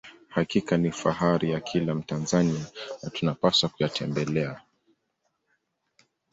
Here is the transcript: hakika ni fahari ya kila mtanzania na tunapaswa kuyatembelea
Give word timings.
hakika 0.29 0.77
ni 0.77 0.91
fahari 0.91 1.51
ya 1.51 1.59
kila 1.59 1.95
mtanzania 1.95 2.65
na 3.03 3.09
tunapaswa 3.09 3.69
kuyatembelea 3.69 4.61